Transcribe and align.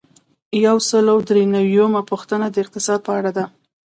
یو 0.65 0.77
سل 0.89 1.05
او 1.13 1.19
درې 1.29 1.43
نوي 1.55 1.71
یمه 1.79 2.01
پوښتنه 2.11 2.45
د 2.49 2.55
اقتصاد 2.63 2.99
په 3.07 3.11
اړه 3.19 3.31
ده. 3.37 3.45